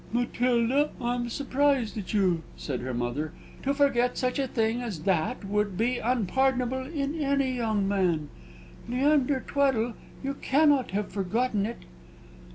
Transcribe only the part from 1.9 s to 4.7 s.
at you," said her mother. "To forget such a